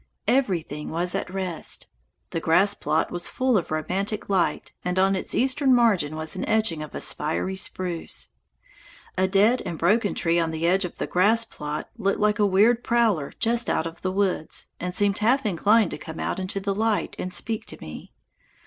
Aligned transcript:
Everything 0.27 0.89
was 0.89 1.13
at 1.13 1.31
rest. 1.31 1.85
The 2.31 2.39
grass 2.39 2.73
plot 2.73 3.11
was 3.11 3.29
full 3.29 3.55
of 3.55 3.69
romantic 3.69 4.29
light, 4.29 4.73
and 4.83 4.97
on 4.97 5.15
its 5.15 5.35
eastern 5.35 5.75
margin 5.75 6.15
was 6.15 6.35
an 6.35 6.43
etching 6.49 6.81
of 6.81 6.99
spiry 7.03 7.55
spruce. 7.55 8.29
A 9.15 9.27
dead 9.27 9.61
and 9.63 9.77
broken 9.77 10.15
tree 10.15 10.39
on 10.39 10.49
the 10.49 10.65
edge 10.65 10.85
of 10.85 10.97
the 10.97 11.05
grass 11.05 11.45
plot 11.45 11.87
looked 11.99 12.19
like 12.19 12.39
a 12.39 12.47
weird 12.47 12.83
prowler 12.83 13.31
just 13.37 13.69
out 13.69 13.85
of 13.85 14.01
the 14.01 14.11
woods, 14.11 14.69
and 14.79 14.95
seemed 14.95 15.19
half 15.19 15.45
inclined 15.45 15.91
to 15.91 15.99
come 15.99 16.19
out 16.19 16.39
into 16.39 16.59
the 16.59 16.73
light 16.73 17.15
and 17.19 17.31
speak 17.31 17.67
to 17.67 17.77
me. 17.79 18.11